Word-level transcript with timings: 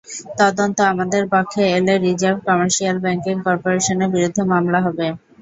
তদন্ত 0.39 0.77
আমাদের 0.91 1.23
পক্ষে 1.33 1.61
এলে 1.77 1.93
রিজার্ভ 1.99 2.37
কমার্শিয়াল 2.47 2.97
ব্যাংকিং 3.03 3.35
করপোরেশনের 3.45 4.09
বিরুদ্ধে 4.15 4.43
মামলা 4.51 4.79
হবে। 4.85 5.07